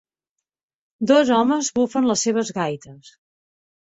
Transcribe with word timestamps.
Dos 1.11 1.29
home 1.39 1.59
bufen 1.81 2.09
les 2.13 2.25
seves 2.29 2.51
gaites. 2.59 3.13